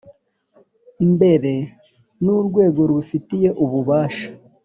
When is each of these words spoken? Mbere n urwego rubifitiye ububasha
Mbere 1.13 1.53
n 2.23 2.25
urwego 2.37 2.79
rubifitiye 2.89 3.49
ububasha 3.63 4.27